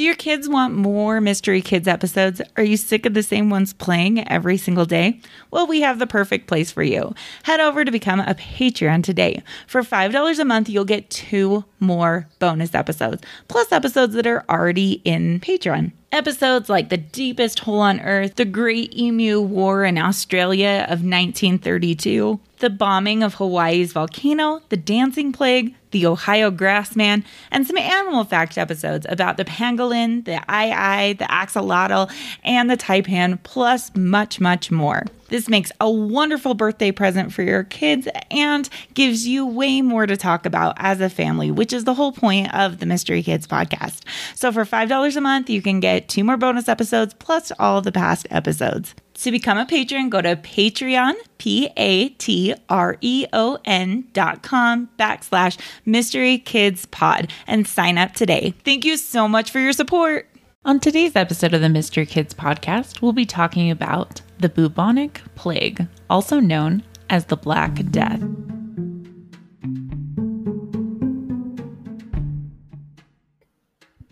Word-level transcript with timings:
Do 0.00 0.06
your 0.06 0.14
kids 0.14 0.48
want 0.48 0.74
more 0.74 1.20
Mystery 1.20 1.60
Kids 1.60 1.86
episodes? 1.86 2.40
Are 2.56 2.62
you 2.62 2.78
sick 2.78 3.04
of 3.04 3.12
the 3.12 3.22
same 3.22 3.50
ones 3.50 3.74
playing 3.74 4.26
every 4.30 4.56
single 4.56 4.86
day? 4.86 5.20
Well, 5.50 5.66
we 5.66 5.82
have 5.82 5.98
the 5.98 6.06
perfect 6.06 6.46
place 6.46 6.70
for 6.70 6.82
you. 6.82 7.14
Head 7.42 7.60
over 7.60 7.84
to 7.84 7.90
become 7.90 8.20
a 8.20 8.34
Patreon 8.34 9.04
today. 9.04 9.42
For 9.66 9.82
$5 9.82 10.38
a 10.38 10.44
month, 10.46 10.70
you'll 10.70 10.86
get 10.86 11.10
two 11.10 11.66
more 11.80 12.26
bonus 12.38 12.74
episodes, 12.74 13.22
plus 13.48 13.72
episodes 13.72 14.14
that 14.14 14.26
are 14.26 14.42
already 14.48 15.02
in 15.04 15.38
Patreon. 15.38 15.92
Episodes 16.12 16.70
like 16.70 16.88
The 16.88 16.96
Deepest 16.96 17.58
Hole 17.58 17.80
on 17.80 18.00
Earth, 18.00 18.36
The 18.36 18.46
Great 18.46 18.96
Emu 18.96 19.42
War 19.42 19.84
in 19.84 19.98
Australia 19.98 20.86
of 20.88 21.04
1932, 21.04 22.40
the 22.60 22.70
bombing 22.70 23.22
of 23.22 23.34
Hawaii's 23.34 23.92
volcano, 23.92 24.60
the 24.68 24.76
dancing 24.76 25.32
plague, 25.32 25.74
the 25.90 26.06
Ohio 26.06 26.50
grassman, 26.50 27.24
and 27.50 27.66
some 27.66 27.76
animal 27.76 28.24
fact 28.24 28.56
episodes 28.56 29.06
about 29.08 29.36
the 29.36 29.44
pangolin, 29.44 30.24
the 30.24 30.40
aye 30.48 31.14
the 31.18 31.24
axolotl, 31.24 32.10
and 32.44 32.70
the 32.70 32.76
taipan, 32.76 33.42
plus 33.42 33.94
much, 33.96 34.40
much 34.40 34.70
more. 34.70 35.04
This 35.28 35.48
makes 35.48 35.72
a 35.80 35.90
wonderful 35.90 36.54
birthday 36.54 36.92
present 36.92 37.32
for 37.32 37.42
your 37.42 37.64
kids 37.64 38.08
and 38.30 38.68
gives 38.94 39.26
you 39.26 39.46
way 39.46 39.80
more 39.80 40.06
to 40.06 40.16
talk 40.16 40.44
about 40.44 40.74
as 40.76 41.00
a 41.00 41.08
family, 41.08 41.50
which 41.50 41.72
is 41.72 41.84
the 41.84 41.94
whole 41.94 42.12
point 42.12 42.52
of 42.54 42.78
the 42.78 42.86
Mystery 42.86 43.22
Kids 43.22 43.46
podcast. 43.46 44.02
So 44.34 44.52
for 44.52 44.64
$5 44.64 45.16
a 45.16 45.20
month, 45.20 45.48
you 45.48 45.62
can 45.62 45.80
get 45.80 46.08
two 46.08 46.24
more 46.24 46.36
bonus 46.36 46.68
episodes 46.68 47.14
plus 47.14 47.52
all 47.58 47.80
the 47.80 47.92
past 47.92 48.26
episodes. 48.30 48.94
To 49.14 49.30
become 49.30 49.58
a 49.58 49.66
patron, 49.66 50.08
go 50.08 50.22
to 50.22 50.36
Patreon, 50.36 51.14
P 51.36 51.68
A 51.76 52.08
T 52.10 52.54
R 52.70 52.96
E 53.02 53.26
O 53.32 53.58
N 53.66 54.08
dot 54.14 54.42
com 54.42 54.88
backslash 54.98 55.58
Mystery 55.84 56.38
Kids 56.38 56.86
Pod 56.86 57.30
and 57.46 57.66
sign 57.66 57.98
up 57.98 58.14
today. 58.14 58.54
Thank 58.64 58.86
you 58.86 58.96
so 58.96 59.28
much 59.28 59.50
for 59.50 59.60
your 59.60 59.72
support. 59.72 60.26
On 60.64 60.80
today's 60.80 61.16
episode 61.16 61.52
of 61.52 61.60
the 61.60 61.68
Mystery 61.68 62.06
Kids 62.06 62.32
podcast, 62.32 63.02
we'll 63.02 63.12
be 63.12 63.26
talking 63.26 63.70
about 63.70 64.22
the 64.38 64.48
bubonic 64.48 65.20
plague, 65.34 65.86
also 66.08 66.40
known 66.40 66.82
as 67.10 67.26
the 67.26 67.36
Black 67.36 67.74
Death. 67.90 68.22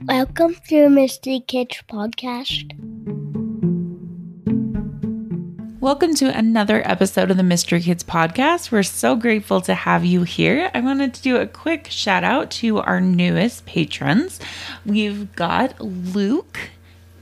Welcome 0.05 0.57
to 0.69 0.89
Mystery 0.89 1.41
Kids 1.47 1.83
podcast. 1.89 2.75
Welcome 5.89 6.15
to 6.17 6.27
another 6.37 6.87
episode 6.87 7.31
of 7.31 7.39
the 7.39 7.43
Mystery 7.43 7.81
Kids 7.81 8.05
podcast. 8.05 8.71
We're 8.71 8.83
so 8.83 9.17
grateful 9.17 9.63
to 9.63 9.75
have 9.75 10.05
you 10.05 10.23
here. 10.23 10.71
I 10.75 10.81
wanted 10.81 11.15
to 11.15 11.23
do 11.23 11.37
a 11.39 11.47
quick 11.47 11.87
shout 11.89 12.25
out 12.25 12.51
to 12.61 12.81
our 12.81 13.01
newest 13.01 13.65
patrons. 13.65 14.39
We've 14.85 15.35
got 15.35 15.81
Luke, 15.81 16.59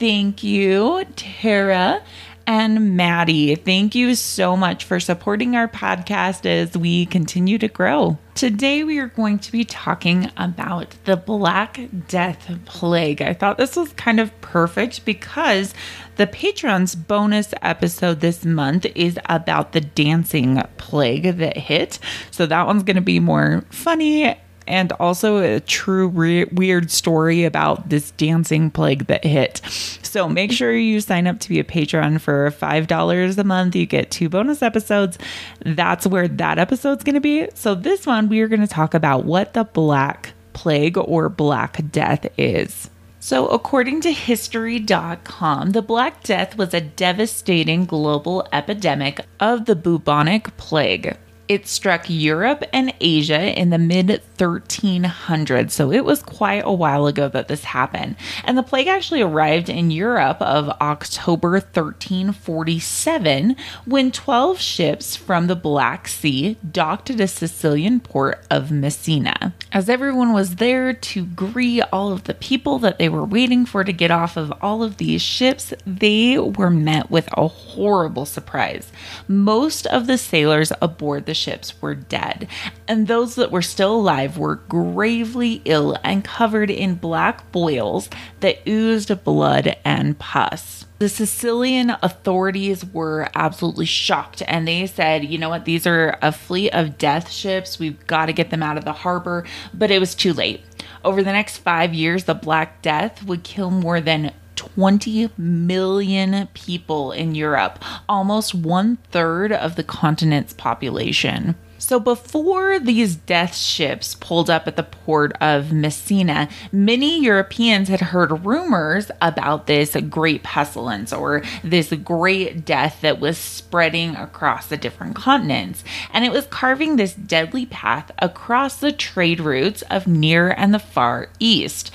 thank 0.00 0.42
you, 0.42 1.04
Tara, 1.14 2.02
and 2.46 2.96
Maddie. 2.96 3.54
Thank 3.56 3.94
you 3.94 4.14
so 4.14 4.56
much 4.56 4.84
for 4.84 5.00
supporting 5.00 5.56
our 5.56 5.68
podcast 5.68 6.46
as 6.46 6.76
we 6.76 7.06
continue 7.06 7.58
to 7.58 7.68
grow. 7.68 8.18
Today, 8.34 8.84
we 8.84 8.98
are 8.98 9.08
going 9.08 9.38
to 9.40 9.50
be 9.50 9.64
talking 9.64 10.30
about 10.36 10.94
the 11.04 11.16
Black 11.16 11.80
Death 12.06 12.50
Plague. 12.66 13.22
I 13.22 13.32
thought 13.32 13.58
this 13.58 13.76
was 13.76 13.92
kind 13.94 14.20
of 14.20 14.38
perfect 14.40 15.04
because 15.04 15.74
the 16.16 16.26
Patreon's 16.26 16.94
bonus 16.94 17.52
episode 17.62 18.20
this 18.20 18.44
month 18.44 18.86
is 18.94 19.18
about 19.26 19.72
the 19.72 19.80
dancing 19.80 20.62
plague 20.76 21.38
that 21.38 21.56
hit. 21.56 21.98
So 22.30 22.46
that 22.46 22.66
one's 22.66 22.82
going 22.82 22.96
to 22.96 23.02
be 23.02 23.20
more 23.20 23.64
funny 23.70 24.36
and 24.66 24.92
also 24.92 25.38
a 25.38 25.60
true 25.60 26.08
re- 26.08 26.44
weird 26.44 26.90
story 26.90 27.44
about 27.44 27.88
this 27.88 28.10
dancing 28.12 28.70
plague 28.70 29.06
that 29.06 29.24
hit. 29.24 29.60
So 30.02 30.28
make 30.28 30.52
sure 30.52 30.74
you 30.74 31.00
sign 31.00 31.26
up 31.26 31.40
to 31.40 31.48
be 31.48 31.60
a 31.60 31.64
patron 31.64 32.18
for 32.18 32.50
$5 32.50 33.38
a 33.38 33.44
month. 33.44 33.76
You 33.76 33.86
get 33.86 34.10
two 34.10 34.28
bonus 34.28 34.62
episodes. 34.62 35.18
That's 35.64 36.06
where 36.06 36.28
that 36.28 36.58
episode's 36.58 37.04
going 37.04 37.14
to 37.14 37.20
be. 37.20 37.48
So 37.54 37.74
this 37.74 38.06
one, 38.06 38.28
we 38.28 38.40
are 38.40 38.48
going 38.48 38.60
to 38.60 38.66
talk 38.66 38.94
about 38.94 39.24
what 39.24 39.52
the 39.54 39.64
Black 39.64 40.32
Plague 40.52 40.96
or 40.96 41.28
Black 41.28 41.90
Death 41.92 42.26
is. 42.38 42.88
So, 43.18 43.48
according 43.48 44.02
to 44.02 44.12
History.com, 44.12 45.70
the 45.72 45.82
Black 45.82 46.22
Death 46.22 46.56
was 46.56 46.72
a 46.72 46.80
devastating 46.80 47.84
global 47.84 48.46
epidemic 48.52 49.20
of 49.40 49.64
the 49.64 49.74
bubonic 49.74 50.56
plague. 50.56 51.16
It 51.48 51.66
struck 51.68 52.06
Europe 52.08 52.64
and 52.72 52.92
Asia 53.00 53.56
in 53.58 53.70
the 53.70 53.78
mid 53.78 54.20
1300s, 54.36 55.70
so 55.70 55.90
it 55.92 56.04
was 56.04 56.22
quite 56.22 56.62
a 56.64 56.72
while 56.72 57.06
ago 57.06 57.28
that 57.28 57.48
this 57.48 57.64
happened. 57.64 58.16
And 58.44 58.58
the 58.58 58.64
plague 58.64 58.88
actually 58.88 59.22
arrived 59.22 59.68
in 59.68 59.92
Europe 59.92 60.42
of 60.42 60.68
October 60.80 61.52
1347 61.52 63.54
when 63.84 64.10
12 64.10 64.58
ships 64.58 65.14
from 65.14 65.46
the 65.46 65.54
Black 65.54 66.08
Sea 66.08 66.56
docked 66.68 67.10
at 67.10 67.20
a 67.20 67.28
Sicilian 67.28 68.00
port 68.00 68.44
of 68.50 68.72
Messina. 68.72 69.54
As 69.72 69.88
everyone 69.88 70.32
was 70.32 70.56
there 70.56 70.92
to 70.92 71.26
greet 71.26 71.82
all 71.92 72.12
of 72.12 72.24
the 72.24 72.34
people 72.34 72.78
that 72.78 72.98
they 72.98 73.08
were 73.08 73.24
waiting 73.24 73.66
for 73.66 73.82
to 73.82 73.92
get 73.92 74.12
off 74.12 74.36
of 74.36 74.52
all 74.62 74.82
of 74.82 74.96
these 74.96 75.20
ships, 75.20 75.74
they 75.84 76.38
were 76.38 76.70
met 76.70 77.10
with 77.10 77.28
a 77.32 77.48
horrible 77.48 78.26
surprise. 78.26 78.92
Most 79.26 79.84
of 79.86 80.06
the 80.06 80.18
sailors 80.18 80.72
aboard 80.80 81.26
the 81.26 81.34
ships 81.34 81.82
were 81.82 81.96
dead, 81.96 82.46
and 82.86 83.08
those 83.08 83.34
that 83.34 83.50
were 83.50 83.62
still 83.62 83.96
alive 83.96 84.38
were 84.38 84.54
gravely 84.54 85.62
ill 85.64 85.98
and 86.04 86.24
covered 86.24 86.70
in 86.70 86.94
black 86.94 87.50
boils 87.50 88.08
that 88.40 88.66
oozed 88.68 89.24
blood 89.24 89.76
and 89.84 90.16
pus. 90.18 90.86
The 90.98 91.10
Sicilian 91.10 91.94
authorities 92.02 92.82
were 92.82 93.28
absolutely 93.34 93.84
shocked 93.84 94.42
and 94.48 94.66
they 94.66 94.86
said, 94.86 95.26
you 95.26 95.36
know 95.36 95.50
what, 95.50 95.66
these 95.66 95.86
are 95.86 96.18
a 96.22 96.32
fleet 96.32 96.70
of 96.70 96.96
death 96.96 97.30
ships. 97.30 97.78
We've 97.78 98.06
got 98.06 98.26
to 98.26 98.32
get 98.32 98.48
them 98.48 98.62
out 98.62 98.78
of 98.78 98.86
the 98.86 98.94
harbor. 98.94 99.44
But 99.74 99.90
it 99.90 99.98
was 99.98 100.14
too 100.14 100.32
late. 100.32 100.62
Over 101.04 101.22
the 101.22 101.32
next 101.32 101.58
five 101.58 101.92
years, 101.92 102.24
the 102.24 102.34
Black 102.34 102.80
Death 102.80 103.22
would 103.24 103.42
kill 103.42 103.70
more 103.70 104.00
than 104.00 104.32
20 104.56 105.30
million 105.36 106.48
people 106.54 107.12
in 107.12 107.34
Europe, 107.34 107.84
almost 108.08 108.54
one 108.54 108.96
third 109.10 109.52
of 109.52 109.76
the 109.76 109.84
continent's 109.84 110.54
population. 110.54 111.56
So, 111.78 112.00
before 112.00 112.78
these 112.78 113.16
death 113.16 113.54
ships 113.54 114.14
pulled 114.14 114.48
up 114.48 114.66
at 114.66 114.76
the 114.76 114.82
port 114.82 115.32
of 115.40 115.72
Messina, 115.72 116.48
many 116.72 117.22
Europeans 117.22 117.88
had 117.88 118.00
heard 118.00 118.46
rumors 118.46 119.10
about 119.20 119.66
this 119.66 119.96
great 120.08 120.42
pestilence 120.42 121.12
or 121.12 121.42
this 121.62 121.92
great 121.92 122.64
death 122.64 123.00
that 123.02 123.20
was 123.20 123.36
spreading 123.36 124.16
across 124.16 124.66
the 124.66 124.76
different 124.76 125.16
continents. 125.16 125.84
And 126.12 126.24
it 126.24 126.32
was 126.32 126.46
carving 126.46 126.96
this 126.96 127.14
deadly 127.14 127.66
path 127.66 128.10
across 128.18 128.76
the 128.76 128.92
trade 128.92 129.40
routes 129.40 129.82
of 129.82 130.06
Near 130.06 130.50
and 130.50 130.72
the 130.72 130.78
Far 130.78 131.28
East. 131.38 131.90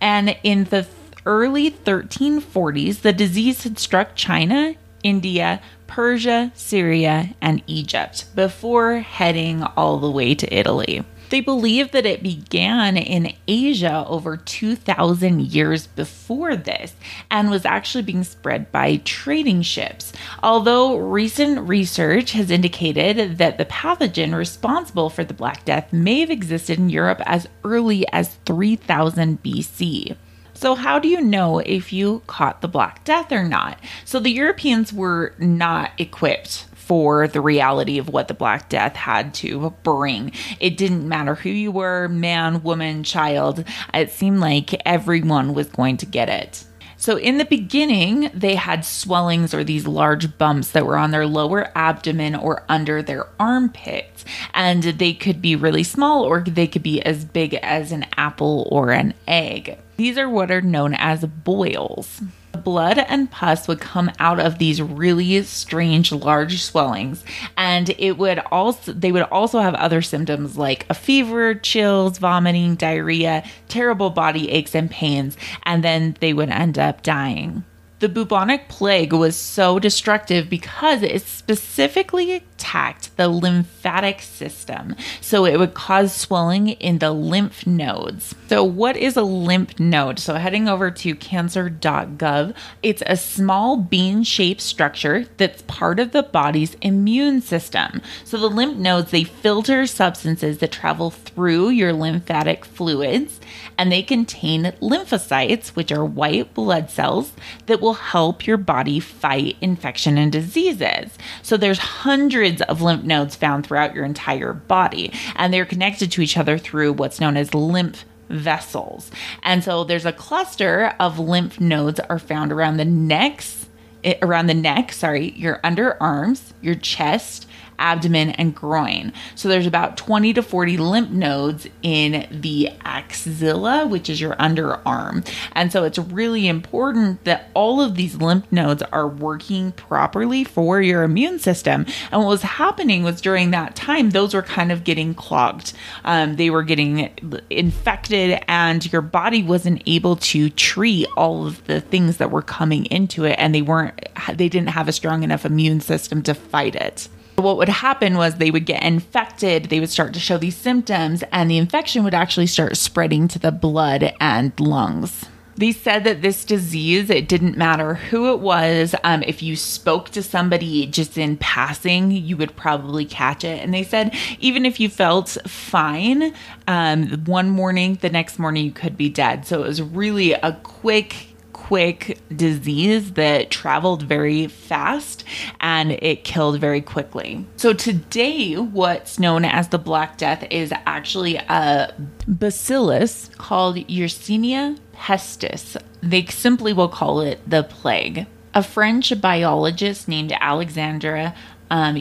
And 0.00 0.36
in 0.42 0.64
the 0.64 0.86
early 1.26 1.70
1340s, 1.70 3.02
the 3.02 3.12
disease 3.12 3.64
had 3.64 3.78
struck 3.78 4.14
China, 4.14 4.74
India, 5.02 5.60
Persia, 5.88 6.52
Syria, 6.54 7.34
and 7.40 7.62
Egypt 7.66 8.26
before 8.36 9.00
heading 9.00 9.64
all 9.76 9.98
the 9.98 10.10
way 10.10 10.36
to 10.36 10.54
Italy. 10.54 11.04
They 11.30 11.40
believe 11.40 11.90
that 11.90 12.06
it 12.06 12.22
began 12.22 12.96
in 12.96 13.34
Asia 13.46 14.04
over 14.08 14.36
2,000 14.36 15.40
years 15.52 15.86
before 15.86 16.56
this 16.56 16.94
and 17.30 17.50
was 17.50 17.66
actually 17.66 18.02
being 18.02 18.24
spread 18.24 18.72
by 18.72 18.96
trading 19.04 19.62
ships. 19.62 20.12
Although 20.42 20.96
recent 20.96 21.68
research 21.68 22.32
has 22.32 22.50
indicated 22.50 23.38
that 23.38 23.58
the 23.58 23.66
pathogen 23.66 24.34
responsible 24.34 25.10
for 25.10 25.24
the 25.24 25.34
Black 25.34 25.64
Death 25.64 25.92
may 25.92 26.20
have 26.20 26.30
existed 26.30 26.78
in 26.78 26.88
Europe 26.88 27.20
as 27.26 27.48
early 27.64 28.06
as 28.12 28.36
3000 28.46 29.42
BC. 29.42 30.16
So, 30.58 30.74
how 30.74 30.98
do 30.98 31.06
you 31.06 31.20
know 31.20 31.60
if 31.60 31.92
you 31.92 32.20
caught 32.26 32.62
the 32.62 32.66
Black 32.66 33.04
Death 33.04 33.30
or 33.30 33.44
not? 33.44 33.78
So, 34.04 34.18
the 34.18 34.32
Europeans 34.32 34.92
were 34.92 35.32
not 35.38 35.92
equipped 35.98 36.66
for 36.74 37.28
the 37.28 37.40
reality 37.40 37.96
of 37.96 38.08
what 38.08 38.26
the 38.26 38.34
Black 38.34 38.68
Death 38.68 38.96
had 38.96 39.34
to 39.34 39.72
bring. 39.84 40.32
It 40.58 40.76
didn't 40.76 41.06
matter 41.06 41.36
who 41.36 41.50
you 41.50 41.70
were 41.70 42.08
man, 42.08 42.64
woman, 42.64 43.04
child. 43.04 43.64
It 43.94 44.10
seemed 44.10 44.40
like 44.40 44.74
everyone 44.84 45.54
was 45.54 45.68
going 45.68 45.96
to 45.98 46.06
get 46.06 46.28
it. 46.28 46.64
So, 47.00 47.16
in 47.16 47.38
the 47.38 47.44
beginning, 47.44 48.28
they 48.34 48.56
had 48.56 48.84
swellings 48.84 49.54
or 49.54 49.62
these 49.62 49.86
large 49.86 50.36
bumps 50.36 50.72
that 50.72 50.84
were 50.84 50.96
on 50.96 51.12
their 51.12 51.28
lower 51.28 51.70
abdomen 51.78 52.34
or 52.34 52.64
under 52.68 53.02
their 53.02 53.28
armpits. 53.38 54.24
And 54.52 54.82
they 54.82 55.14
could 55.14 55.40
be 55.40 55.54
really 55.54 55.84
small 55.84 56.24
or 56.24 56.40
they 56.40 56.66
could 56.66 56.82
be 56.82 57.00
as 57.02 57.24
big 57.24 57.54
as 57.54 57.92
an 57.92 58.04
apple 58.16 58.66
or 58.72 58.90
an 58.90 59.14
egg. 59.28 59.78
These 59.96 60.18
are 60.18 60.28
what 60.28 60.50
are 60.50 60.60
known 60.60 60.92
as 60.94 61.24
boils. 61.24 62.20
Blood 62.68 62.98
and 62.98 63.30
pus 63.30 63.66
would 63.66 63.80
come 63.80 64.10
out 64.18 64.38
of 64.38 64.58
these 64.58 64.82
really 64.82 65.42
strange 65.42 66.12
large 66.12 66.62
swellings 66.62 67.24
and 67.56 67.88
it 67.96 68.18
would 68.18 68.38
also 68.52 68.92
they 68.92 69.10
would 69.10 69.22
also 69.22 69.60
have 69.60 69.74
other 69.76 70.02
symptoms 70.02 70.58
like 70.58 70.84
a 70.90 70.94
fever, 70.94 71.54
chills, 71.54 72.18
vomiting, 72.18 72.74
diarrhea, 72.74 73.42
terrible 73.68 74.10
body 74.10 74.50
aches 74.50 74.74
and 74.74 74.90
pains, 74.90 75.38
and 75.62 75.82
then 75.82 76.14
they 76.20 76.34
would 76.34 76.50
end 76.50 76.78
up 76.78 77.02
dying. 77.02 77.64
The 78.00 78.08
bubonic 78.10 78.68
plague 78.68 79.14
was 79.14 79.34
so 79.34 79.78
destructive 79.78 80.50
because 80.50 81.02
it 81.02 81.22
specifically 81.22 82.44
attacked 82.58 83.16
the 83.16 83.28
lymphatic 83.28 84.20
system. 84.20 84.96
So 85.20 85.44
it 85.44 85.58
would 85.58 85.74
cause 85.74 86.12
swelling 86.12 86.70
in 86.70 86.98
the 86.98 87.12
lymph 87.12 87.66
nodes. 87.66 88.34
So, 88.48 88.64
what 88.64 88.96
is 88.96 89.16
a 89.16 89.22
lymph 89.22 89.78
node? 89.78 90.18
So, 90.18 90.34
heading 90.34 90.68
over 90.68 90.90
to 90.90 91.14
cancer.gov, 91.14 92.54
it's 92.82 93.02
a 93.06 93.16
small 93.16 93.76
bean 93.76 94.24
shaped 94.24 94.60
structure 94.60 95.26
that's 95.36 95.62
part 95.62 96.00
of 96.00 96.12
the 96.12 96.22
body's 96.22 96.74
immune 96.80 97.42
system. 97.42 98.02
So, 98.24 98.38
the 98.38 98.48
lymph 98.48 98.78
nodes, 98.78 99.10
they 99.10 99.24
filter 99.24 99.86
substances 99.86 100.58
that 100.58 100.72
travel 100.72 101.10
through 101.10 101.68
your 101.68 101.92
lymphatic 101.92 102.64
fluids 102.64 103.38
and 103.76 103.92
they 103.92 104.02
contain 104.02 104.72
lymphocytes, 104.80 105.68
which 105.68 105.92
are 105.92 106.04
white 106.04 106.52
blood 106.54 106.90
cells 106.90 107.32
that 107.66 107.80
will 107.80 107.94
help 107.94 108.46
your 108.46 108.56
body 108.56 108.98
fight 108.98 109.56
infection 109.60 110.18
and 110.18 110.32
diseases. 110.32 111.16
So 111.42 111.56
there's 111.56 111.78
hundreds 111.78 112.47
of 112.62 112.82
lymph 112.82 113.04
nodes 113.04 113.36
found 113.36 113.66
throughout 113.66 113.94
your 113.94 114.04
entire 114.04 114.52
body, 114.52 115.12
and 115.36 115.52
they're 115.52 115.64
connected 115.64 116.10
to 116.12 116.22
each 116.22 116.36
other 116.36 116.58
through 116.58 116.92
what's 116.94 117.20
known 117.20 117.36
as 117.36 117.54
lymph 117.54 118.04
vessels. 118.28 119.10
And 119.42 119.64
so 119.64 119.84
there's 119.84 120.06
a 120.06 120.12
cluster 120.12 120.94
of 121.00 121.18
lymph 121.18 121.60
nodes 121.60 122.00
are 122.00 122.18
found 122.18 122.52
around 122.52 122.76
the 122.76 122.84
necks 122.84 123.66
eh, 124.04 124.18
around 124.22 124.46
the 124.46 124.54
neck, 124.54 124.92
sorry, 124.92 125.30
your 125.32 125.60
underarms, 125.64 126.52
your 126.60 126.74
chest, 126.74 127.47
abdomen, 127.78 128.30
and 128.30 128.54
groin. 128.54 129.12
So 129.34 129.48
there's 129.48 129.66
about 129.66 129.96
20 129.96 130.34
to 130.34 130.42
40 130.42 130.76
lymph 130.76 131.10
nodes 131.10 131.66
in 131.82 132.26
the 132.30 132.70
axilla, 132.84 133.86
which 133.86 134.10
is 134.10 134.20
your 134.20 134.34
underarm. 134.36 135.26
And 135.52 135.72
so 135.72 135.84
it's 135.84 135.98
really 135.98 136.48
important 136.48 137.24
that 137.24 137.50
all 137.54 137.80
of 137.80 137.94
these 137.94 138.16
lymph 138.16 138.50
nodes 138.50 138.82
are 138.92 139.08
working 139.08 139.72
properly 139.72 140.44
for 140.44 140.80
your 140.80 141.02
immune 141.02 141.38
system. 141.38 141.86
And 142.10 142.22
what 142.22 142.28
was 142.28 142.42
happening 142.42 143.02
was 143.02 143.20
during 143.20 143.50
that 143.50 143.76
time, 143.76 144.10
those 144.10 144.34
were 144.34 144.42
kind 144.42 144.72
of 144.72 144.84
getting 144.84 145.14
clogged. 145.14 145.72
Um, 146.04 146.36
they 146.36 146.50
were 146.50 146.62
getting 146.62 147.10
infected, 147.50 148.42
and 148.48 148.90
your 148.92 149.02
body 149.02 149.42
wasn't 149.42 149.82
able 149.86 150.16
to 150.16 150.50
treat 150.50 151.06
all 151.16 151.46
of 151.46 151.64
the 151.66 151.80
things 151.80 152.18
that 152.18 152.30
were 152.30 152.42
coming 152.42 152.86
into 152.86 153.24
it, 153.24 153.36
and 153.38 153.54
they 153.54 153.62
weren't, 153.62 153.94
they 154.34 154.48
didn't 154.48 154.70
have 154.70 154.88
a 154.88 154.92
strong 154.92 155.22
enough 155.22 155.44
immune 155.44 155.80
system 155.80 156.22
to 156.22 156.34
fight 156.34 156.74
it. 156.74 157.08
What 157.38 157.56
would 157.56 157.68
happen 157.68 158.16
was 158.16 158.34
they 158.34 158.50
would 158.50 158.66
get 158.66 158.82
infected, 158.82 159.66
they 159.66 159.78
would 159.78 159.90
start 159.90 160.12
to 160.14 160.20
show 160.20 160.38
these 160.38 160.56
symptoms, 160.56 161.22
and 161.30 161.48
the 161.48 161.56
infection 161.56 162.02
would 162.02 162.14
actually 162.14 162.48
start 162.48 162.76
spreading 162.76 163.28
to 163.28 163.38
the 163.38 163.52
blood 163.52 164.12
and 164.20 164.58
lungs. 164.58 165.26
They 165.56 165.72
said 165.72 166.04
that 166.04 166.22
this 166.22 166.44
disease, 166.44 167.10
it 167.10 167.28
didn't 167.28 167.56
matter 167.56 167.94
who 167.94 168.32
it 168.32 168.38
was. 168.38 168.94
Um, 169.02 169.24
if 169.24 169.42
you 169.42 169.56
spoke 169.56 170.10
to 170.10 170.22
somebody 170.22 170.86
just 170.86 171.18
in 171.18 171.36
passing, 171.36 172.12
you 172.12 172.36
would 172.36 172.54
probably 172.54 173.04
catch 173.04 173.42
it. 173.42 173.60
And 173.62 173.74
they 173.74 173.82
said 173.82 174.14
even 174.38 174.64
if 174.64 174.78
you 174.78 174.88
felt 174.88 175.36
fine 175.46 176.32
um, 176.68 177.24
one 177.24 177.50
morning, 177.50 177.98
the 178.00 178.10
next 178.10 178.38
morning 178.38 178.66
you 178.66 178.70
could 178.72 178.96
be 178.96 179.08
dead. 179.08 179.46
So 179.46 179.64
it 179.64 179.66
was 179.66 179.82
really 179.82 180.32
a 180.32 180.52
quick 180.62 181.27
quick 181.68 182.18
disease 182.34 183.12
that 183.12 183.50
traveled 183.50 184.02
very 184.02 184.46
fast 184.46 185.22
and 185.60 185.92
it 185.92 186.24
killed 186.24 186.58
very 186.58 186.80
quickly. 186.80 187.44
So, 187.56 187.74
today, 187.74 188.54
what's 188.54 189.18
known 189.18 189.44
as 189.44 189.68
the 189.68 189.78
Black 189.78 190.16
Death 190.16 190.46
is 190.50 190.72
actually 190.86 191.36
a 191.36 191.92
bacillus 192.26 193.28
called 193.36 193.76
Yersinia 193.76 194.78
pestis. 194.94 195.76
They 196.02 196.24
simply 196.24 196.72
will 196.72 196.88
call 196.88 197.20
it 197.20 197.38
the 197.46 197.64
plague. 197.64 198.26
A 198.54 198.62
French 198.62 199.20
biologist 199.20 200.08
named 200.08 200.32
Alexandra 200.40 201.34
um, 201.70 201.96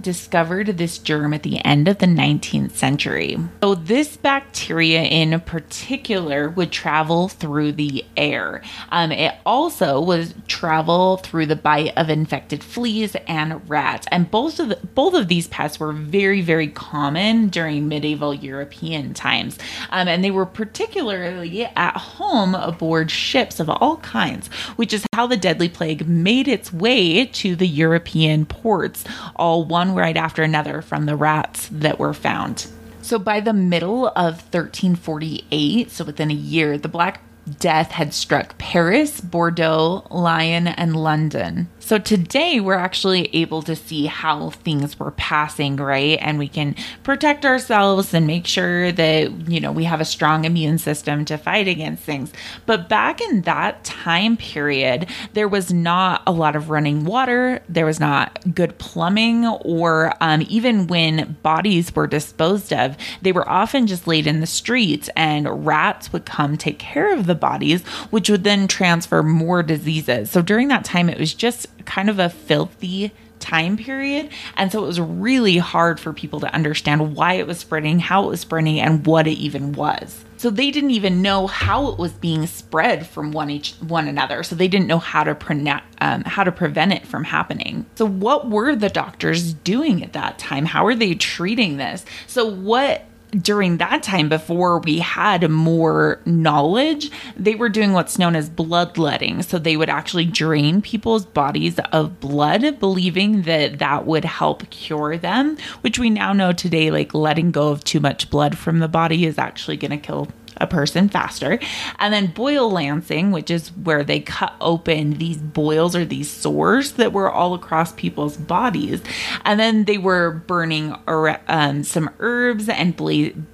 discovered 0.00 0.66
this 0.66 0.98
germ 0.98 1.32
at 1.32 1.42
the 1.42 1.64
end 1.64 1.88
of 1.88 1.98
the 1.98 2.06
19th 2.06 2.72
century. 2.72 3.38
So, 3.62 3.74
this 3.74 4.16
bacteria 4.16 5.02
in 5.02 5.38
particular 5.40 6.48
would 6.50 6.72
travel 6.72 7.28
through 7.28 7.72
the 7.72 8.04
air. 8.16 8.62
Um, 8.90 9.12
it 9.12 9.34
also 9.44 10.00
would 10.00 10.46
travel 10.48 11.18
through 11.18 11.46
the 11.46 11.56
bite 11.56 11.92
of 11.96 12.10
infected 12.10 12.62
fleas 12.62 13.16
and 13.26 13.68
rats. 13.68 14.06
And 14.10 14.30
both 14.30 14.58
of 14.58 14.68
the, 14.68 14.76
both 14.94 15.14
of 15.14 15.28
these 15.28 15.48
pests 15.48 15.78
were 15.78 15.92
very, 15.92 16.40
very 16.40 16.68
common 16.68 17.48
during 17.48 17.88
medieval 17.88 18.34
European 18.34 19.14
times. 19.14 19.58
Um, 19.90 20.08
and 20.08 20.24
they 20.24 20.30
were 20.30 20.46
particularly 20.46 21.64
at 21.64 21.96
home 21.96 22.54
aboard 22.54 23.10
ships 23.10 23.60
of 23.60 23.68
all 23.68 23.98
kinds, 23.98 24.48
which 24.76 24.92
is 24.92 25.06
how 25.14 25.26
the 25.26 25.36
deadly 25.36 25.68
plague 25.68 26.08
made 26.08 26.48
its 26.48 26.72
way 26.72 27.26
to 27.26 27.56
the 27.56 27.66
European 27.66 28.44
ports, 28.62 29.04
all 29.36 29.64
one 29.64 29.94
right 29.94 30.16
after 30.16 30.42
another 30.42 30.82
from 30.82 31.06
the 31.06 31.16
rats 31.16 31.68
that 31.70 31.98
were 31.98 32.14
found. 32.14 32.66
So 33.02 33.18
by 33.18 33.40
the 33.40 33.52
middle 33.52 34.08
of 34.08 34.42
1348, 34.52 35.90
so 35.90 36.04
within 36.04 36.30
a 36.30 36.34
year, 36.34 36.76
the 36.76 36.88
Black 36.88 37.20
Death 37.58 37.92
had 37.92 38.12
struck 38.12 38.58
Paris, 38.58 39.20
Bordeaux, 39.20 40.04
Lyon, 40.10 40.66
and 40.66 40.96
London. 40.96 41.68
So 41.78 41.98
today 41.98 42.58
we're 42.58 42.74
actually 42.74 43.32
able 43.32 43.62
to 43.62 43.76
see 43.76 44.06
how 44.06 44.50
things 44.50 44.98
were 44.98 45.12
passing, 45.12 45.76
right? 45.76 46.18
And 46.20 46.36
we 46.36 46.48
can 46.48 46.74
protect 47.04 47.44
ourselves 47.44 48.12
and 48.12 48.26
make 48.26 48.44
sure 48.44 48.90
that, 48.90 49.48
you 49.48 49.60
know, 49.60 49.70
we 49.70 49.84
have 49.84 50.00
a 50.00 50.04
strong 50.04 50.44
immune 50.44 50.78
system 50.78 51.24
to 51.26 51.38
fight 51.38 51.68
against 51.68 52.02
things. 52.02 52.32
But 52.66 52.88
back 52.88 53.20
in 53.20 53.42
that 53.42 53.84
time 53.84 54.36
period, 54.36 55.06
there 55.34 55.46
was 55.46 55.72
not 55.72 56.22
a 56.26 56.32
lot 56.32 56.56
of 56.56 56.70
running 56.70 57.04
water, 57.04 57.62
there 57.68 57.86
was 57.86 58.00
not 58.00 58.52
good 58.52 58.78
plumbing, 58.78 59.46
or 59.46 60.12
um, 60.20 60.44
even 60.48 60.88
when 60.88 61.36
bodies 61.44 61.94
were 61.94 62.08
disposed 62.08 62.72
of, 62.72 62.96
they 63.22 63.30
were 63.30 63.48
often 63.48 63.86
just 63.86 64.08
laid 64.08 64.26
in 64.26 64.40
the 64.40 64.46
streets 64.46 65.08
and 65.14 65.64
rats 65.64 66.12
would 66.12 66.26
come 66.26 66.56
take 66.56 66.80
care 66.80 67.14
of 67.14 67.26
the 67.26 67.35
bodies, 67.36 67.82
which 68.10 68.28
would 68.30 68.44
then 68.44 68.68
transfer 68.68 69.22
more 69.22 69.62
diseases. 69.62 70.30
So 70.30 70.42
during 70.42 70.68
that 70.68 70.84
time, 70.84 71.08
it 71.08 71.18
was 71.18 71.34
just 71.34 71.66
kind 71.84 72.10
of 72.10 72.18
a 72.18 72.28
filthy 72.28 73.12
time 73.38 73.76
period. 73.76 74.30
And 74.56 74.72
so 74.72 74.82
it 74.82 74.86
was 74.86 75.00
really 75.00 75.58
hard 75.58 76.00
for 76.00 76.12
people 76.12 76.40
to 76.40 76.54
understand 76.54 77.14
why 77.14 77.34
it 77.34 77.46
was 77.46 77.58
spreading, 77.58 78.00
how 78.00 78.24
it 78.24 78.28
was 78.28 78.40
spreading, 78.40 78.80
and 78.80 79.06
what 79.06 79.26
it 79.26 79.38
even 79.38 79.72
was. 79.72 80.24
So 80.38 80.50
they 80.50 80.70
didn't 80.70 80.90
even 80.90 81.22
know 81.22 81.46
how 81.46 81.88
it 81.88 81.98
was 81.98 82.12
being 82.12 82.46
spread 82.46 83.06
from 83.06 83.32
one 83.32 83.48
each 83.50 83.74
one 83.80 84.06
another. 84.06 84.42
So 84.42 84.54
they 84.54 84.68
didn't 84.68 84.86
know 84.86 84.98
how 84.98 85.24
to 85.24 85.34
pre- 85.34 85.66
um, 86.00 86.24
how 86.24 86.44
to 86.44 86.52
prevent 86.52 86.92
it 86.92 87.06
from 87.06 87.24
happening. 87.24 87.86
So 87.94 88.06
what 88.06 88.50
were 88.50 88.76
the 88.76 88.90
doctors 88.90 89.54
doing 89.54 90.02
at 90.02 90.12
that 90.12 90.38
time? 90.38 90.66
How 90.66 90.86
are 90.86 90.94
they 90.94 91.14
treating 91.14 91.76
this? 91.76 92.04
So 92.26 92.44
what 92.44 93.04
during 93.40 93.78
that 93.78 94.02
time, 94.02 94.28
before 94.28 94.78
we 94.80 94.98
had 94.98 95.50
more 95.50 96.20
knowledge, 96.24 97.10
they 97.36 97.54
were 97.54 97.68
doing 97.68 97.92
what's 97.92 98.18
known 98.18 98.36
as 98.36 98.48
bloodletting. 98.48 99.42
So 99.42 99.58
they 99.58 99.76
would 99.76 99.90
actually 99.90 100.26
drain 100.26 100.82
people's 100.82 101.26
bodies 101.26 101.78
of 101.92 102.20
blood, 102.20 102.78
believing 102.80 103.42
that 103.42 103.78
that 103.78 104.06
would 104.06 104.24
help 104.24 104.68
cure 104.70 105.16
them, 105.16 105.56
which 105.80 105.98
we 105.98 106.10
now 106.10 106.32
know 106.32 106.52
today, 106.52 106.90
like 106.90 107.14
letting 107.14 107.50
go 107.50 107.68
of 107.68 107.84
too 107.84 108.00
much 108.00 108.30
blood 108.30 108.56
from 108.56 108.78
the 108.78 108.88
body 108.88 109.26
is 109.26 109.38
actually 109.38 109.76
going 109.76 109.90
to 109.90 109.98
kill 109.98 110.28
a 110.58 110.66
person 110.66 111.08
faster. 111.08 111.58
And 111.98 112.12
then 112.12 112.28
boil 112.28 112.70
lancing, 112.70 113.30
which 113.30 113.50
is 113.50 113.68
where 113.68 114.04
they 114.04 114.20
cut 114.20 114.54
open 114.60 115.18
these 115.18 115.36
boils 115.36 115.94
or 115.94 116.04
these 116.04 116.30
sores 116.30 116.92
that 116.92 117.12
were 117.12 117.30
all 117.30 117.54
across 117.54 117.92
people's 117.92 118.36
bodies. 118.36 119.02
And 119.44 119.58
then 119.58 119.84
they 119.84 119.98
were 119.98 120.30
burning 120.46 120.94
um, 121.06 121.84
some 121.84 122.10
herbs 122.18 122.68
and 122.68 122.96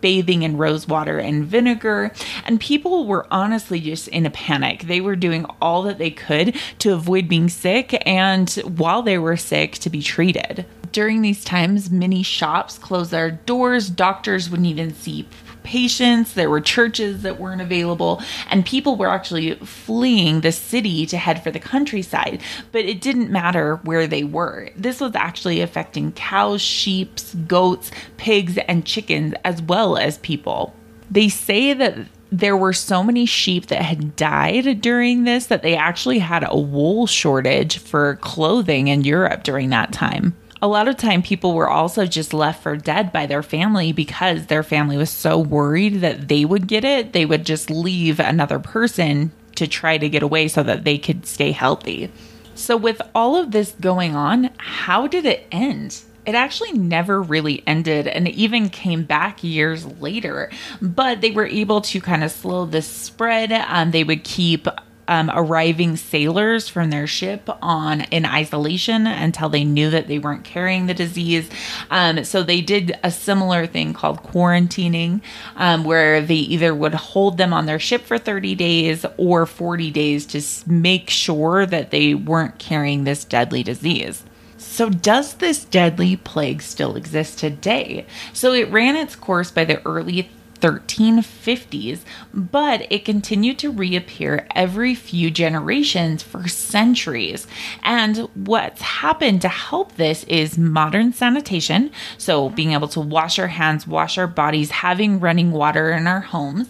bathing 0.00 0.42
in 0.42 0.56
rose 0.56 0.88
water 0.88 1.18
and 1.18 1.44
vinegar. 1.44 2.12
And 2.44 2.60
people 2.60 3.06
were 3.06 3.26
honestly 3.30 3.80
just 3.80 4.08
in 4.08 4.26
a 4.26 4.30
panic. 4.30 4.82
They 4.82 5.00
were 5.00 5.16
doing 5.16 5.46
all 5.60 5.82
that 5.84 5.98
they 5.98 6.10
could 6.10 6.56
to 6.80 6.92
avoid 6.92 7.28
being 7.28 7.48
sick 7.48 8.00
and 8.06 8.50
while 8.76 9.02
they 9.02 9.18
were 9.18 9.36
sick 9.36 9.72
to 9.74 9.90
be 9.90 10.02
treated. 10.02 10.66
During 10.92 11.22
these 11.22 11.42
times, 11.42 11.90
many 11.90 12.22
shops 12.22 12.76
closed 12.76 13.12
their 13.12 13.30
doors. 13.30 13.88
Doctors 13.88 14.50
wouldn't 14.50 14.68
even 14.68 14.92
see 14.92 15.26
patients, 15.62 16.34
there 16.34 16.50
were 16.50 16.60
churches 16.60 17.22
that 17.22 17.40
weren't 17.40 17.60
available, 17.60 18.22
and 18.50 18.64
people 18.64 18.96
were 18.96 19.08
actually 19.08 19.54
fleeing 19.56 20.40
the 20.40 20.52
city 20.52 21.06
to 21.06 21.16
head 21.16 21.42
for 21.42 21.50
the 21.50 21.60
countryside. 21.60 22.40
But 22.72 22.84
it 22.84 23.00
didn't 23.00 23.30
matter 23.30 23.76
where 23.84 24.06
they 24.06 24.24
were. 24.24 24.70
This 24.76 25.00
was 25.00 25.14
actually 25.14 25.60
affecting 25.60 26.12
cows, 26.12 26.60
sheep, 26.60 27.18
goats, 27.46 27.90
pigs, 28.16 28.58
and 28.68 28.84
chickens, 28.84 29.34
as 29.44 29.62
well 29.62 29.96
as 29.96 30.18
people. 30.18 30.74
They 31.10 31.28
say 31.28 31.74
that 31.74 31.98
there 32.32 32.56
were 32.56 32.72
so 32.72 33.02
many 33.02 33.26
sheep 33.26 33.66
that 33.66 33.82
had 33.82 34.16
died 34.16 34.80
during 34.80 35.24
this 35.24 35.46
that 35.46 35.62
they 35.62 35.76
actually 35.76 36.18
had 36.18 36.44
a 36.48 36.56
wool 36.56 37.06
shortage 37.06 37.76
for 37.76 38.16
clothing 38.16 38.88
in 38.88 39.04
Europe 39.04 39.42
during 39.42 39.68
that 39.68 39.92
time. 39.92 40.34
A 40.62 40.68
lot 40.68 40.86
of 40.86 40.96
time 40.96 41.22
people 41.22 41.54
were 41.54 41.68
also 41.68 42.06
just 42.06 42.32
left 42.32 42.62
for 42.62 42.76
dead 42.76 43.12
by 43.12 43.26
their 43.26 43.42
family 43.42 43.92
because 43.92 44.46
their 44.46 44.62
family 44.62 44.96
was 44.96 45.10
so 45.10 45.36
worried 45.36 46.02
that 46.02 46.28
they 46.28 46.44
would 46.44 46.68
get 46.68 46.84
it, 46.84 47.12
they 47.12 47.26
would 47.26 47.44
just 47.44 47.68
leave 47.68 48.20
another 48.20 48.60
person 48.60 49.32
to 49.56 49.66
try 49.66 49.98
to 49.98 50.08
get 50.08 50.22
away 50.22 50.46
so 50.46 50.62
that 50.62 50.84
they 50.84 50.98
could 50.98 51.26
stay 51.26 51.50
healthy. 51.50 52.12
So 52.54 52.76
with 52.76 53.02
all 53.12 53.34
of 53.34 53.50
this 53.50 53.72
going 53.80 54.14
on, 54.14 54.50
how 54.58 55.08
did 55.08 55.26
it 55.26 55.48
end? 55.50 56.00
it 56.24 56.36
actually 56.36 56.72
never 56.72 57.20
really 57.20 57.64
ended 57.66 58.06
and 58.06 58.28
it 58.28 58.34
even 58.34 58.68
came 58.68 59.02
back 59.02 59.42
years 59.42 59.84
later. 60.00 60.50
But 60.80 61.20
they 61.20 61.32
were 61.32 61.46
able 61.46 61.80
to 61.80 62.00
kind 62.00 62.22
of 62.22 62.30
slow 62.30 62.64
the 62.64 62.82
spread. 62.82 63.50
Um, 63.50 63.90
they 63.90 64.04
would 64.04 64.22
keep 64.22 64.68
um, 65.08 65.30
arriving 65.34 65.96
sailors 65.96 66.68
from 66.68 66.90
their 66.90 67.06
ship 67.06 67.48
on 67.60 68.02
in 68.02 68.24
isolation 68.24 69.06
until 69.06 69.48
they 69.48 69.64
knew 69.64 69.90
that 69.90 70.06
they 70.08 70.18
weren't 70.18 70.44
carrying 70.44 70.86
the 70.86 70.94
disease. 70.94 71.48
Um, 71.90 72.24
so 72.24 72.42
they 72.42 72.60
did 72.60 72.98
a 73.02 73.10
similar 73.10 73.66
thing 73.66 73.92
called 73.92 74.22
quarantining, 74.22 75.20
um, 75.56 75.84
where 75.84 76.20
they 76.20 76.34
either 76.34 76.74
would 76.74 76.94
hold 76.94 77.38
them 77.38 77.52
on 77.52 77.66
their 77.66 77.78
ship 77.78 78.02
for 78.02 78.18
30 78.18 78.54
days 78.54 79.04
or 79.16 79.46
40 79.46 79.90
days 79.90 80.26
to 80.26 80.70
make 80.70 81.10
sure 81.10 81.66
that 81.66 81.90
they 81.90 82.14
weren't 82.14 82.58
carrying 82.58 83.04
this 83.04 83.24
deadly 83.24 83.62
disease. 83.62 84.24
So, 84.56 84.88
does 84.88 85.34
this 85.34 85.64
deadly 85.64 86.16
plague 86.16 86.62
still 86.62 86.96
exist 86.96 87.38
today? 87.38 88.06
So, 88.32 88.52
it 88.52 88.70
ran 88.70 88.96
its 88.96 89.16
course 89.16 89.50
by 89.50 89.64
the 89.64 89.84
early 89.84 90.30
1350s, 90.62 92.00
but 92.32 92.86
it 92.90 93.04
continued 93.04 93.58
to 93.58 93.70
reappear 93.70 94.46
every 94.54 94.94
few 94.94 95.30
generations 95.30 96.22
for 96.22 96.48
centuries. 96.48 97.46
And 97.82 98.28
what's 98.34 98.80
happened 98.80 99.42
to 99.42 99.48
help 99.48 99.96
this 99.96 100.24
is 100.24 100.56
modern 100.56 101.12
sanitation. 101.12 101.90
So, 102.16 102.48
being 102.48 102.72
able 102.72 102.88
to 102.88 103.00
wash 103.00 103.38
our 103.38 103.48
hands, 103.48 103.86
wash 103.86 104.16
our 104.16 104.28
bodies, 104.28 104.70
having 104.70 105.20
running 105.20 105.50
water 105.50 105.90
in 105.90 106.06
our 106.06 106.20
homes, 106.20 106.68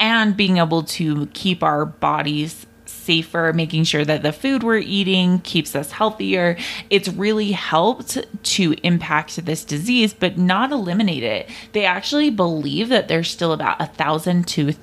and 0.00 0.36
being 0.36 0.56
able 0.56 0.82
to 0.82 1.26
keep 1.26 1.62
our 1.62 1.84
bodies 1.84 2.66
safer, 3.04 3.52
making 3.54 3.84
sure 3.84 4.04
that 4.04 4.22
the 4.22 4.32
food 4.32 4.62
we're 4.62 4.78
eating 4.78 5.38
keeps 5.40 5.74
us 5.76 5.92
healthier. 5.92 6.56
It's 6.90 7.08
really 7.08 7.52
helped 7.52 8.18
to 8.42 8.74
impact 8.82 9.44
this 9.44 9.64
disease, 9.64 10.14
but 10.14 10.38
not 10.38 10.72
eliminate 10.72 11.22
it. 11.22 11.50
They 11.72 11.84
actually 11.84 12.30
believe 12.30 12.88
that 12.88 13.08
there's 13.08 13.30
still 13.30 13.52
about 13.52 13.80
a 13.80 13.86
thousand 13.86 14.46
to 14.48 14.74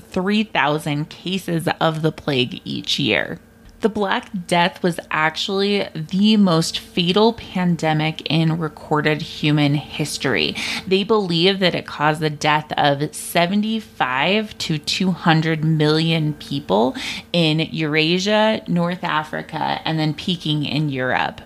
3,000 0.00 1.08
cases 1.08 1.68
of 1.80 2.02
the 2.02 2.12
plague 2.12 2.60
each 2.64 2.98
year. 2.98 3.38
The 3.80 3.88
Black 3.88 4.46
Death 4.46 4.82
was 4.82 5.00
actually 5.10 5.88
the 5.94 6.36
most 6.36 6.78
fatal 6.78 7.32
pandemic 7.32 8.20
in 8.30 8.58
recorded 8.58 9.22
human 9.22 9.74
history. 9.74 10.54
They 10.86 11.02
believe 11.02 11.60
that 11.60 11.74
it 11.74 11.86
caused 11.86 12.20
the 12.20 12.28
death 12.28 12.70
of 12.76 13.14
75 13.14 14.58
to 14.58 14.78
200 14.78 15.64
million 15.64 16.34
people 16.34 16.94
in 17.32 17.60
Eurasia, 17.60 18.62
North 18.68 19.02
Africa, 19.02 19.80
and 19.86 19.98
then 19.98 20.12
peaking 20.12 20.66
in 20.66 20.90
Europe. 20.90 21.40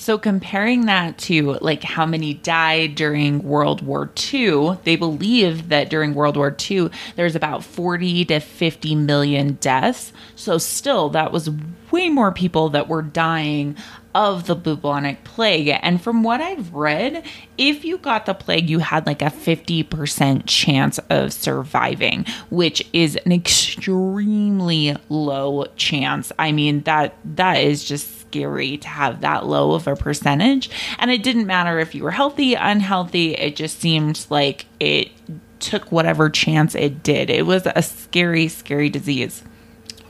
So 0.00 0.16
comparing 0.16 0.86
that 0.86 1.18
to 1.18 1.58
like 1.60 1.82
how 1.82 2.06
many 2.06 2.32
died 2.32 2.94
during 2.94 3.42
World 3.42 3.82
War 3.82 4.10
II, 4.32 4.78
they 4.84 4.96
believe 4.96 5.68
that 5.68 5.90
during 5.90 6.14
World 6.14 6.38
War 6.38 6.56
II 6.58 6.88
there's 7.16 7.36
about 7.36 7.62
40 7.62 8.24
to 8.24 8.40
50 8.40 8.94
million 8.94 9.58
deaths. 9.60 10.14
So 10.36 10.56
still 10.56 11.10
that 11.10 11.32
was 11.32 11.50
way 11.90 12.08
more 12.08 12.32
people 12.32 12.70
that 12.70 12.88
were 12.88 13.02
dying 13.02 13.76
of 14.14 14.46
the 14.46 14.56
bubonic 14.56 15.24
plague. 15.24 15.68
And 15.82 16.02
from 16.02 16.22
what 16.22 16.40
I've 16.40 16.74
read, 16.74 17.24
if 17.56 17.84
you 17.84 17.98
got 17.98 18.26
the 18.26 18.34
plague, 18.34 18.68
you 18.68 18.80
had 18.80 19.06
like 19.06 19.22
a 19.22 19.26
50% 19.26 20.42
chance 20.46 20.98
of 21.10 21.32
surviving, 21.32 22.24
which 22.50 22.86
is 22.92 23.16
an 23.24 23.32
extremely 23.32 24.96
low 25.08 25.66
chance. 25.76 26.32
I 26.38 26.52
mean, 26.52 26.82
that 26.82 27.16
that 27.24 27.58
is 27.58 27.84
just 27.84 28.20
scary 28.20 28.76
to 28.78 28.88
have 28.88 29.20
that 29.20 29.46
low 29.46 29.72
of 29.72 29.86
a 29.86 29.96
percentage. 29.96 30.70
And 30.98 31.10
it 31.10 31.22
didn't 31.22 31.46
matter 31.46 31.78
if 31.78 31.94
you 31.94 32.04
were 32.04 32.10
healthy, 32.10 32.54
unhealthy, 32.54 33.34
it 33.34 33.56
just 33.56 33.80
seemed 33.80 34.26
like 34.30 34.66
it 34.78 35.10
took 35.58 35.92
whatever 35.92 36.30
chance 36.30 36.74
it 36.74 37.02
did. 37.02 37.30
It 37.30 37.46
was 37.46 37.66
a 37.66 37.82
scary, 37.82 38.48
scary 38.48 38.88
disease. 38.88 39.42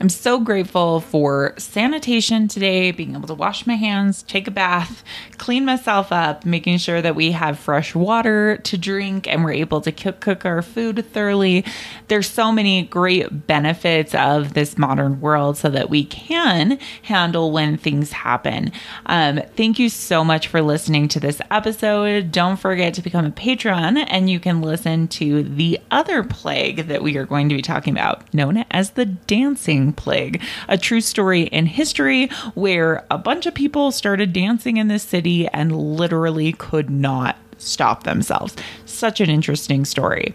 I'm 0.01 0.09
so 0.09 0.39
grateful 0.39 0.99
for 0.99 1.53
sanitation 1.59 2.47
today, 2.47 2.89
being 2.89 3.13
able 3.13 3.27
to 3.27 3.35
wash 3.35 3.67
my 3.67 3.75
hands, 3.75 4.23
take 4.23 4.47
a 4.47 4.51
bath, 4.51 5.03
clean 5.37 5.63
myself 5.63 6.11
up, 6.11 6.43
making 6.43 6.79
sure 6.79 7.03
that 7.03 7.15
we 7.15 7.33
have 7.33 7.59
fresh 7.59 7.93
water 7.93 8.57
to 8.57 8.79
drink 8.79 9.27
and 9.27 9.43
we're 9.43 9.51
able 9.51 9.79
to 9.81 9.91
cook, 9.91 10.43
our 10.43 10.63
food 10.63 11.05
thoroughly. 11.13 11.63
There's 12.07 12.27
so 12.27 12.51
many 12.51 12.81
great 12.81 13.45
benefits 13.45 14.15
of 14.15 14.55
this 14.55 14.75
modern 14.75 15.21
world 15.21 15.57
so 15.57 15.69
that 15.69 15.91
we 15.91 16.03
can 16.05 16.79
handle 17.03 17.51
when 17.51 17.77
things 17.77 18.11
happen. 18.11 18.71
Um, 19.05 19.41
thank 19.55 19.77
you 19.77 19.87
so 19.87 20.23
much 20.23 20.47
for 20.47 20.63
listening 20.63 21.09
to 21.09 21.19
this 21.19 21.39
episode. 21.51 22.31
Don't 22.31 22.57
forget 22.57 22.95
to 22.95 23.03
become 23.03 23.25
a 23.25 23.31
patron 23.31 23.97
and 23.97 24.31
you 24.31 24.39
can 24.39 24.63
listen 24.63 25.07
to 25.09 25.43
the 25.43 25.79
other 25.91 26.23
plague 26.23 26.87
that 26.87 27.03
we 27.03 27.17
are 27.17 27.27
going 27.27 27.49
to 27.49 27.55
be 27.55 27.61
talking 27.61 27.93
about, 27.93 28.33
known 28.33 28.65
as 28.71 28.91
the 28.91 29.05
dancing 29.05 29.90
plague, 29.93 30.41
a 30.67 30.77
true 30.77 31.01
story 31.01 31.43
in 31.43 31.65
history 31.65 32.27
where 32.53 33.05
a 33.11 33.17
bunch 33.17 33.45
of 33.45 33.53
people 33.53 33.91
started 33.91 34.33
dancing 34.33 34.77
in 34.77 34.87
this 34.87 35.03
city 35.03 35.47
and 35.49 35.75
literally 35.75 36.53
could 36.53 36.89
not 36.89 37.37
stop 37.57 38.03
themselves. 38.03 38.55
Such 38.85 39.21
an 39.21 39.29
interesting 39.29 39.85
story. 39.85 40.33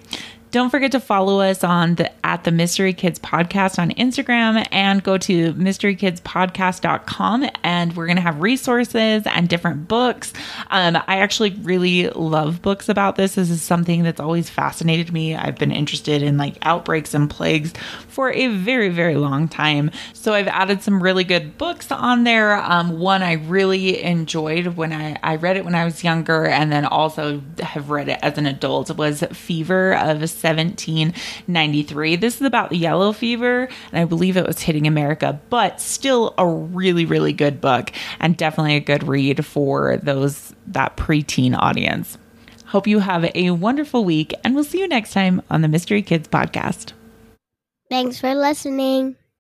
Don't 0.57 0.71
forget 0.71 0.93
to 0.93 1.01
follow 1.01 1.41
us 1.41 1.63
on 1.63 1.97
the 1.97 2.11
at 2.25 2.45
the 2.45 2.51
Mystery 2.51 2.95
Kids 2.95 3.19
Podcast 3.19 3.79
on 3.79 3.91
Instagram 3.91 4.67
and 4.73 5.03
go 5.03 5.19
to 5.19 5.53
mysterykidspodcast.com 5.53 7.51
and 7.63 7.95
we're 7.95 8.07
going 8.07 8.17
to 8.17 8.23
have 8.23 8.41
resources 8.41 9.25
and 9.27 9.51
different 9.51 9.87
books. 9.87 10.33
Um, 10.71 10.97
I 10.97 11.19
actually 11.19 11.51
really 11.51 12.09
love 12.09 12.63
books 12.63 12.89
about 12.89 13.17
this. 13.17 13.35
This 13.35 13.51
is 13.51 13.61
something 13.61 14.03
that's 14.03 14.19
always 14.19 14.49
fascinated 14.49 15.13
me. 15.13 15.37
I've 15.37 15.59
been 15.59 15.71
interested 15.71 16.23
in 16.23 16.39
like 16.39 16.57
outbreaks 16.63 17.13
and 17.13 17.29
plagues 17.29 17.75
for 18.09 18.33
a 18.33 18.47
very, 18.49 18.89
very 18.89 19.17
long 19.17 19.49
time. 19.49 19.91
So 20.15 20.33
I've 20.33 20.49
added 20.49 20.83
some 20.83 21.03
really 21.03 21.25
good 21.25 21.59
books 21.59 21.93
on 21.93 22.25
there. 22.25 22.57
Um, 22.57 22.99
one 22.99 23.23
I 23.23 23.35
really 23.35 24.03
enjoyed 24.03 24.69
when 24.69 24.95
I, 24.95 25.19
I 25.23 25.37
read 25.37 25.59
it 25.59 25.67
when 25.67 25.75
I 25.75 25.85
was 25.85 26.03
younger 26.03 26.47
and 26.47 26.73
then 26.73 26.87
also 26.87 27.43
have 27.61 27.91
read 27.91 28.09
it 28.09 28.19
as 28.23 28.39
an 28.39 28.47
adult 28.47 28.97
was 28.97 29.23
Fever 29.33 29.95
of 29.95 30.29
1793. 30.47 32.17
This 32.17 32.37
is 32.37 32.43
about 32.43 32.73
yellow 32.73 33.13
fever, 33.13 33.69
and 33.93 34.01
I 34.01 34.05
believe 34.05 34.37
it 34.37 34.47
was 34.47 34.61
hitting 34.61 34.87
America, 34.87 35.41
but 35.51 35.81
still 35.81 36.35
a 36.39 36.47
really, 36.47 37.05
really 37.05 37.33
good 37.33 37.61
book 37.61 37.93
and 38.21 38.37
definitely 38.37 38.77
a 38.77 38.81
good 38.81 39.07
read 39.07 39.45
for 39.45 39.99
those 39.99 40.55
that 40.69 40.97
preteen 40.97 41.57
audience. 41.57 42.19
Hope 42.67 42.87
you 42.87 42.99
have 42.99 43.31
a 43.35 43.51
wonderful 43.53 44.05
week, 44.05 44.35
and 44.43 44.55
we'll 44.55 44.65
see 44.65 44.81
you 44.81 44.89
next 44.89 45.13
time 45.13 45.43
on 45.51 45.63
the 45.63 45.69
Mystery 45.69 46.03
Kids 46.03 46.29
Podcast. 46.29 46.93
Thanks 47.89 48.19
for 48.19 48.35
listening. 48.35 49.17